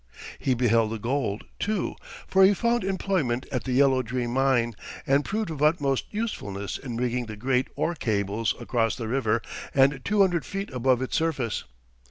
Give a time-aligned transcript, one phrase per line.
[0.39, 1.95] He beheld the gold, too,
[2.25, 4.73] for he found employment at the Yellow Dream mine,
[5.05, 9.43] and proved of utmost usefulness in rigging the great ore cables across the river
[9.75, 11.65] and two hundred feet above its surface.